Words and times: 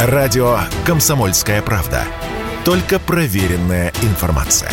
Радио 0.00 0.60
«Комсомольская 0.86 1.60
правда». 1.60 2.04
Только 2.64 3.00
проверенная 3.00 3.92
информация. 4.02 4.70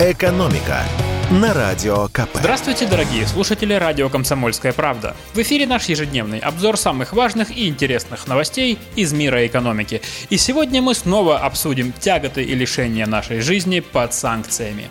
«Экономика» 0.00 0.82
на 1.30 1.52
Радио 1.52 2.08
КП. 2.08 2.30
Здравствуйте, 2.36 2.86
дорогие 2.86 3.26
слушатели 3.26 3.74
радио 3.74 4.08
«Комсомольская 4.08 4.72
правда». 4.72 5.14
В 5.34 5.38
эфире 5.42 5.66
наш 5.66 5.90
ежедневный 5.90 6.38
обзор 6.38 6.78
самых 6.78 7.12
важных 7.12 7.50
и 7.50 7.68
интересных 7.68 8.26
новостей 8.26 8.78
из 8.94 9.12
мира 9.12 9.46
экономики. 9.46 10.00
И 10.30 10.38
сегодня 10.38 10.80
мы 10.80 10.94
снова 10.94 11.40
обсудим 11.40 11.92
тяготы 11.92 12.44
и 12.44 12.54
лишения 12.54 13.04
нашей 13.04 13.40
жизни 13.40 13.80
под 13.80 14.14
санкциями. 14.14 14.88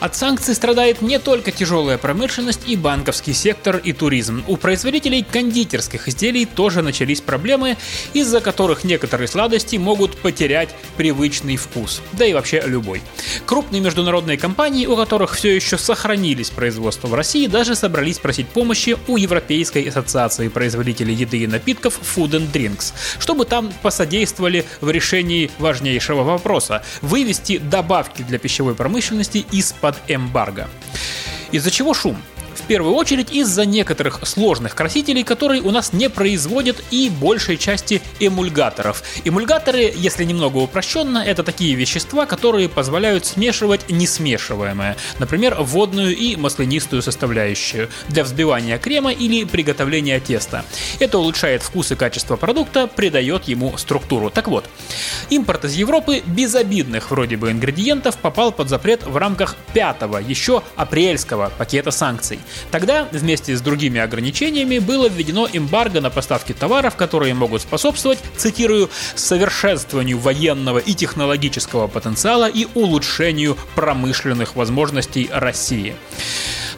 От 0.00 0.16
санкций 0.16 0.54
страдает 0.54 1.02
не 1.02 1.18
только 1.18 1.52
тяжелая 1.52 1.98
промышленность 1.98 2.62
и 2.66 2.76
банковский 2.76 3.32
сектор 3.32 3.76
и 3.76 3.92
туризм. 3.92 4.44
У 4.46 4.56
производителей 4.56 5.22
кондитерских 5.22 6.08
изделий 6.08 6.46
тоже 6.46 6.82
начались 6.82 7.20
проблемы, 7.20 7.76
из-за 8.12 8.40
которых 8.40 8.84
некоторые 8.84 9.28
сладости 9.28 9.76
могут 9.76 10.16
потерять 10.16 10.70
привычный 10.96 11.56
вкус. 11.56 12.02
Да 12.12 12.24
и 12.24 12.32
вообще 12.32 12.62
любой. 12.66 13.02
Крупные 13.46 13.80
международные 13.80 14.38
компании, 14.38 14.86
у 14.86 14.96
которых 14.96 15.34
все 15.34 15.54
еще 15.54 15.78
сохранились 15.78 16.50
производства 16.50 17.08
в 17.08 17.14
России, 17.14 17.46
даже 17.46 17.74
собрались 17.74 18.18
просить 18.18 18.48
помощи 18.48 18.96
у 19.08 19.16
Европейской 19.16 19.88
ассоциации 19.88 20.48
производителей 20.48 21.14
еды 21.14 21.38
и 21.38 21.46
напитков 21.46 21.98
Food 22.16 22.30
and 22.30 22.52
Drinks, 22.52 22.92
чтобы 23.18 23.44
там 23.44 23.72
посодействовали 23.82 24.64
в 24.80 24.90
решении 24.90 25.50
важнейшего 25.58 26.22
вопроса– 26.22 26.82
вывести 27.02 27.58
добавки 27.58 28.22
для 28.22 28.38
пищевой 28.38 28.74
промышленности 28.74 29.44
из-под 29.62 29.96
под 29.96 29.96
эмбарго. 30.08 30.68
Из-за 31.52 31.70
чего 31.70 31.94
шум? 31.94 32.16
В 32.54 32.66
первую 32.66 32.94
очередь 32.94 33.32
из-за 33.32 33.64
некоторых 33.66 34.20
сложных 34.26 34.74
красителей, 34.74 35.24
которые 35.24 35.62
у 35.62 35.70
нас 35.70 35.92
не 35.92 36.08
производят 36.08 36.82
и 36.90 37.10
большей 37.10 37.56
части 37.56 38.00
эмульгаторов. 38.20 39.02
Эмульгаторы, 39.24 39.92
если 39.94 40.24
немного 40.24 40.58
упрощенно, 40.58 41.18
это 41.18 41.42
такие 41.42 41.74
вещества, 41.74 42.26
которые 42.26 42.68
позволяют 42.68 43.26
смешивать 43.26 43.88
несмешиваемое, 43.88 44.96
например, 45.18 45.56
водную 45.60 46.16
и 46.16 46.36
маслянистую 46.36 47.02
составляющую 47.02 47.88
для 48.08 48.24
взбивания 48.24 48.78
крема 48.78 49.12
или 49.12 49.44
приготовления 49.44 50.20
теста. 50.20 50.64
Это 50.98 51.18
улучшает 51.18 51.62
вкус 51.62 51.92
и 51.92 51.94
качество 51.94 52.36
продукта, 52.36 52.86
придает 52.86 53.44
ему 53.44 53.76
структуру. 53.76 54.30
Так 54.30 54.48
вот, 54.48 54.68
импорт 55.30 55.64
из 55.64 55.74
Европы 55.74 56.22
безобидных 56.26 57.10
вроде 57.10 57.36
бы 57.36 57.50
ингредиентов 57.50 58.16
попал 58.18 58.52
под 58.52 58.68
запрет 58.68 59.04
в 59.04 59.16
рамках 59.16 59.56
пятого, 59.72 60.18
еще 60.18 60.62
апрельского 60.76 61.50
пакета 61.58 61.90
санкций. 61.90 62.38
Тогда 62.70 63.08
вместе 63.12 63.56
с 63.56 63.60
другими 63.60 64.00
ограничениями 64.00 64.78
было 64.78 65.08
введено 65.08 65.48
эмбарго 65.52 66.00
на 66.00 66.10
поставки 66.10 66.52
товаров, 66.52 66.96
которые 66.96 67.34
могут 67.34 67.62
способствовать, 67.62 68.18
цитирую, 68.36 68.90
совершенствованию 69.14 70.18
военного 70.18 70.78
и 70.78 70.94
технологического 70.94 71.86
потенциала 71.86 72.48
и 72.48 72.66
улучшению 72.74 73.56
промышленных 73.74 74.56
возможностей 74.56 75.28
России. 75.32 75.94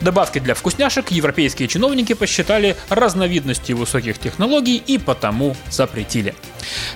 Добавки 0.00 0.38
для 0.38 0.54
вкусняшек 0.54 1.10
европейские 1.10 1.68
чиновники 1.68 2.12
посчитали 2.12 2.76
разновидностью 2.88 3.76
высоких 3.76 4.18
технологий 4.18 4.76
и 4.76 4.98
потому 4.98 5.56
запретили. 5.70 6.34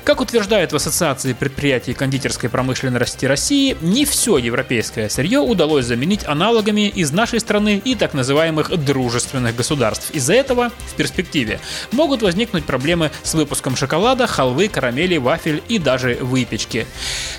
Как 0.04 0.20
утверждают 0.20 0.72
в 0.72 0.76
Ассоциации 0.76 1.32
предприятий 1.32 1.94
кондитерской 1.94 2.48
промышленности 2.48 3.26
России, 3.26 3.76
не 3.80 4.04
все 4.04 4.38
европейское 4.38 5.08
сырье 5.08 5.40
удалось 5.40 5.84
заменить 5.84 6.26
аналогами 6.26 6.88
из 6.88 7.12
нашей 7.12 7.40
страны 7.40 7.80
и 7.84 7.94
так 7.94 8.14
называемых 8.14 8.76
дружественных 8.84 9.54
государств. 9.54 10.10
Из-за 10.12 10.34
этого 10.34 10.70
в 10.86 10.94
перспективе 10.94 11.60
могут 11.92 12.22
возникнуть 12.22 12.64
проблемы 12.64 13.10
с 13.22 13.34
выпуском 13.34 13.76
шоколада, 13.76 14.26
халвы, 14.26 14.68
карамели, 14.68 15.18
вафель 15.18 15.62
и 15.68 15.78
даже 15.78 16.14
выпечки. 16.20 16.86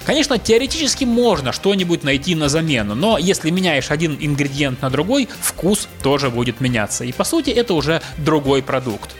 Конечно, 0.09 0.39
теоретически 0.39 1.05
можно 1.05 1.51
что-нибудь 1.51 2.03
найти 2.03 2.33
на 2.33 2.49
замену, 2.49 2.95
но 2.95 3.19
если 3.19 3.51
меняешь 3.51 3.91
один 3.91 4.17
ингредиент 4.19 4.81
на 4.81 4.89
другой, 4.89 5.29
вкус 5.39 5.87
тоже 6.01 6.31
будет 6.31 6.61
меняться. 6.61 7.03
И 7.03 7.11
по 7.11 7.23
сути 7.23 7.51
это 7.51 7.75
уже 7.75 8.01
другой 8.17 8.63
продукт. 8.63 9.11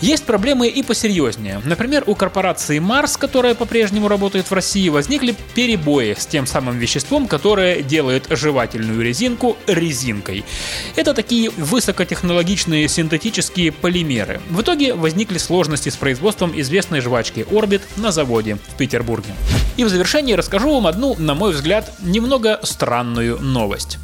Есть 0.00 0.24
проблемы 0.24 0.68
и 0.68 0.82
посерьезнее. 0.82 1.60
Например, 1.66 2.04
у 2.06 2.14
корпорации 2.14 2.78
Марс, 2.78 3.18
которая 3.18 3.54
по-прежнему 3.54 4.08
работает 4.08 4.50
в 4.50 4.54
России, 4.54 4.88
возникли 4.88 5.36
перебои 5.54 6.16
с 6.18 6.24
тем 6.24 6.46
самым 6.46 6.78
веществом, 6.78 7.28
которое 7.28 7.82
делает 7.82 8.24
жевательную 8.30 9.02
резинку 9.02 9.58
резинкой. 9.66 10.42
Это 10.96 11.12
такие 11.12 11.50
высокотехнологичные 11.50 12.88
синтетические 12.88 13.72
полимеры. 13.72 14.40
В 14.48 14.62
итоге 14.62 14.94
возникли 14.94 15.36
сложности 15.36 15.90
с 15.90 15.96
производством 15.98 16.58
известной 16.58 17.00
жвачки 17.00 17.40
Orbit 17.40 17.82
на 17.96 18.10
заводе 18.10 18.56
в 18.56 18.78
Петербурге. 18.78 19.34
И 19.76 19.84
в 19.84 19.88
завершении 19.88 20.34
расскажу 20.34 20.72
вам 20.72 20.86
одну, 20.86 21.16
на 21.18 21.34
мой 21.34 21.52
взгляд, 21.52 21.92
немного 22.00 22.60
странную 22.62 23.38
новость. 23.40 23.98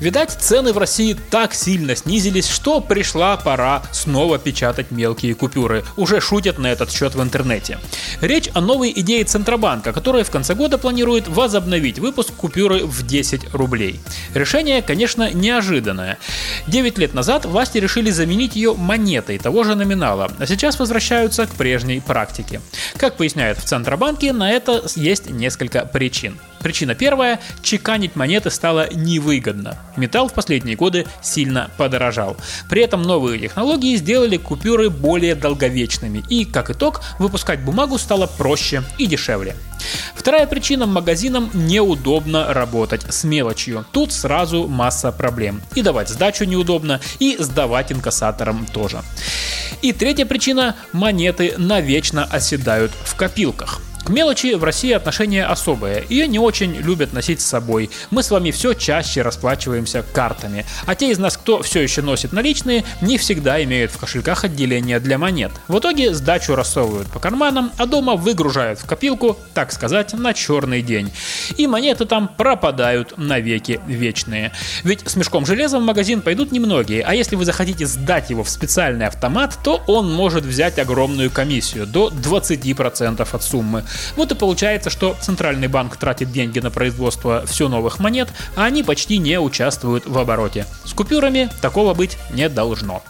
Видать, 0.00 0.30
цены 0.40 0.72
в 0.72 0.78
России 0.78 1.14
так 1.30 1.52
сильно 1.52 1.94
снизились, 1.94 2.48
что 2.48 2.80
пришла 2.80 3.36
пора 3.36 3.82
снова 3.92 4.38
печатать 4.38 4.90
мелкие 4.90 5.34
купюры. 5.34 5.84
Уже 5.98 6.22
шутят 6.22 6.58
на 6.58 6.68
этот 6.68 6.90
счет 6.90 7.14
в 7.14 7.22
интернете. 7.22 7.78
Речь 8.22 8.48
о 8.54 8.62
новой 8.62 8.92
идее 8.96 9.24
Центробанка, 9.24 9.92
которая 9.92 10.24
в 10.24 10.30
конце 10.30 10.54
года 10.54 10.78
планирует 10.78 11.28
возобновить 11.28 11.98
выпуск 11.98 12.32
купюры 12.34 12.86
в 12.86 13.06
10 13.06 13.52
рублей. 13.52 14.00
Решение, 14.32 14.80
конечно, 14.80 15.30
неожиданное. 15.32 16.18
9 16.66 16.96
лет 16.96 17.12
назад 17.12 17.44
власти 17.44 17.76
решили 17.76 18.10
заменить 18.10 18.56
ее 18.56 18.72
монетой 18.74 19.38
того 19.38 19.64
же 19.64 19.74
номинала, 19.74 20.32
а 20.38 20.46
сейчас 20.46 20.78
возвращаются 20.78 21.46
к 21.46 21.50
прежней 21.50 22.00
практике. 22.00 22.62
Как 22.96 23.18
поясняют 23.18 23.58
в 23.58 23.64
Центробанке, 23.64 24.32
на 24.32 24.50
это 24.50 24.82
есть 24.96 25.28
несколько 25.28 25.84
причин. 25.84 26.38
Причина 26.60 26.94
первая– 26.94 27.40
чеканить 27.62 28.16
монеты 28.16 28.50
стало 28.50 28.92
невыгодно. 28.92 29.78
Металл 29.96 30.28
в 30.28 30.34
последние 30.34 30.76
годы 30.76 31.06
сильно 31.22 31.70
подорожал. 31.78 32.36
При 32.68 32.82
этом 32.82 33.02
новые 33.02 33.40
технологии 33.40 33.96
сделали 33.96 34.36
купюры 34.36 34.90
более 34.90 35.34
долговечными, 35.34 36.22
и, 36.28 36.44
как 36.44 36.70
итог, 36.70 37.00
выпускать 37.18 37.60
бумагу 37.60 37.96
стало 37.98 38.26
проще 38.26 38.82
и 38.98 39.06
дешевле. 39.06 39.56
Вторая 40.14 40.46
причина– 40.46 40.84
магазинам 40.86 41.50
неудобно 41.54 42.52
работать 42.52 43.02
с 43.08 43.24
мелочью. 43.24 43.86
Тут 43.90 44.12
сразу 44.12 44.68
масса 44.68 45.12
проблем. 45.12 45.62
И 45.74 45.80
давать 45.80 46.10
сдачу 46.10 46.44
неудобно, 46.44 47.00
и 47.18 47.36
сдавать 47.38 47.90
инкассаторам 47.90 48.66
тоже. 48.66 49.02
И 49.80 49.92
третья 49.92 50.26
причина– 50.26 50.76
монеты 50.92 51.54
навечно 51.56 52.24
оседают 52.24 52.92
в 53.04 53.16
копилках. 53.16 53.80
Мелочи 54.10 54.54
в 54.54 54.64
России 54.64 54.90
отношение 54.90 55.44
особое. 55.44 56.04
Ее 56.08 56.26
не 56.26 56.40
очень 56.40 56.74
любят 56.74 57.12
носить 57.12 57.40
с 57.40 57.46
собой. 57.46 57.90
Мы 58.10 58.24
с 58.24 58.30
вами 58.32 58.50
все 58.50 58.74
чаще 58.74 59.22
расплачиваемся 59.22 60.02
картами. 60.02 60.66
А 60.84 60.96
те 60.96 61.12
из 61.12 61.18
нас, 61.18 61.36
кто 61.36 61.62
все 61.62 61.80
еще 61.80 62.02
носит 62.02 62.32
наличные, 62.32 62.84
не 63.00 63.18
всегда 63.18 63.62
имеют 63.62 63.92
в 63.92 63.98
кошельках 63.98 64.42
отделение 64.42 64.98
для 64.98 65.16
монет. 65.16 65.52
В 65.68 65.78
итоге 65.78 66.12
сдачу 66.12 66.56
рассовывают 66.56 67.06
по 67.06 67.20
карманам, 67.20 67.70
а 67.78 67.86
дома 67.86 68.16
выгружают 68.16 68.80
в 68.80 68.86
копилку, 68.86 69.38
так 69.54 69.70
сказать, 69.70 70.12
на 70.12 70.34
черный 70.34 70.82
день. 70.82 71.12
И 71.56 71.68
монеты 71.68 72.04
там 72.04 72.26
пропадают 72.26 73.16
навеки 73.16 73.80
вечные. 73.86 74.50
Ведь 74.82 75.08
с 75.08 75.14
мешком 75.14 75.46
железа 75.46 75.78
в 75.78 75.82
магазин 75.82 76.20
пойдут 76.20 76.50
немногие, 76.50 77.04
а 77.04 77.14
если 77.14 77.36
вы 77.36 77.44
захотите 77.44 77.86
сдать 77.86 78.30
его 78.30 78.42
в 78.42 78.50
специальный 78.50 79.06
автомат, 79.06 79.56
то 79.62 79.80
он 79.86 80.12
может 80.12 80.44
взять 80.44 80.80
огромную 80.80 81.30
комиссию, 81.30 81.86
до 81.86 82.08
20% 82.08 83.28
от 83.30 83.42
суммы. 83.44 83.84
Вот 84.16 84.32
и 84.32 84.34
получается, 84.34 84.90
что 84.90 85.16
Центральный 85.20 85.68
банк 85.68 85.96
тратит 85.96 86.32
деньги 86.32 86.58
на 86.58 86.70
производство 86.70 87.44
все 87.46 87.68
новых 87.68 87.98
монет, 87.98 88.28
а 88.56 88.64
они 88.64 88.82
почти 88.82 89.18
не 89.18 89.38
участвуют 89.38 90.06
в 90.06 90.18
обороте. 90.18 90.66
С 90.84 90.92
купюрами 90.92 91.48
такого 91.60 91.94
быть 91.94 92.18
не 92.32 92.48
должно. 92.48 93.02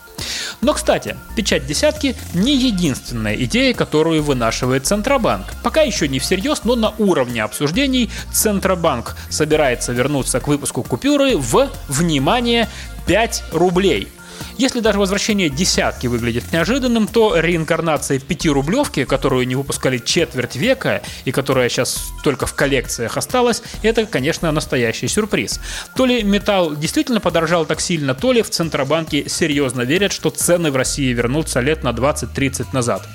Но, 0.61 0.75
кстати, 0.75 1.17
печать 1.37 1.67
десятки 1.67 2.15
не 2.35 2.55
единственная 2.55 3.35
идея, 3.45 3.73
которую 3.73 4.23
вынашивает 4.23 4.87
Центробанк. 4.87 5.47
Пока 5.63 5.83
еще 5.83 6.09
не 6.09 6.19
всерьез, 6.19 6.63
но 6.65 6.77
на 6.77 6.91
уровне 6.99 7.43
обсуждений 7.43 8.11
Центробанк 8.33 9.17
собирается 9.31 9.93
вернуться 9.93 10.41
к 10.41 10.49
выпуску 10.49 10.83
купюры 10.83 11.37
в, 11.37 11.71
внимание, 11.89 12.69
5 13.07 13.45
рублей– 13.53 14.09
если 14.61 14.81
даже 14.81 14.99
возвращение 14.99 15.49
десятки 15.49 16.07
выглядит 16.07 16.53
неожиданным, 16.53 17.09
то 17.09 17.35
реинкарнация 17.41 18.19
пятирублевки, 18.19 19.05
которую 19.05 19.49
не 19.49 19.55
выпускали 19.55 19.97
четверть 19.97 20.55
века 20.55 21.03
и 21.25 21.33
которая 21.33 21.71
сейчас 21.71 22.11
только 22.23 22.45
в 22.45 22.53
коллекциях 22.53 23.17
осталась, 23.17 23.63
это, 23.83 24.05
конечно, 24.05 24.53
настоящий 24.53 25.09
сюрприз. 25.09 25.61
То 25.97 26.05
ли 26.05 26.23
металл 26.23 26.77
действительно 26.77 27.21
подорожал 27.21 27.65
так 27.65 27.81
сильно, 27.81 28.15
то 28.15 28.33
ли 28.33 28.43
в 28.43 28.51
Центробанке 28.51 29.31
серьезно 29.31 29.81
верят, 29.81 30.13
что 30.13 30.29
цены 30.29 30.71
в 30.71 30.77
России 30.77 31.11
вернутся 31.11 31.61
лет 31.61 31.83
на 31.83 31.91
20-30 31.93 32.67
назад. 32.75 33.09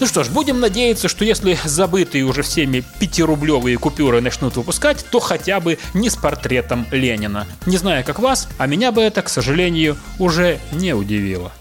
Ну 0.00 0.06
что 0.06 0.24
ж, 0.24 0.30
будем 0.30 0.60
надеяться, 0.60 1.08
что 1.08 1.26
если 1.26 1.58
забытые 1.62 2.24
уже 2.24 2.42
всеми 2.42 2.82
пятирублевые 2.98 3.76
купюры 3.76 4.22
начнут 4.22 4.56
выпускать, 4.56 5.04
то 5.10 5.20
хотя 5.20 5.60
бы 5.60 5.78
не 5.92 6.08
с 6.08 6.16
портретом 6.16 6.86
Ленина. 6.90 7.46
Не 7.66 7.76
знаю, 7.76 8.02
как 8.02 8.18
вас, 8.18 8.48
а 8.56 8.66
меня 8.66 8.92
бы 8.92 9.02
это, 9.02 9.20
к 9.20 9.28
сожалению, 9.28 9.98
уже 10.18 10.58
не 10.72 10.94
удивило. 10.94 11.52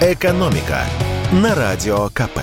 «Экономика» 0.00 0.84
на 1.32 1.56
Радио 1.56 2.08
КП. 2.10 2.38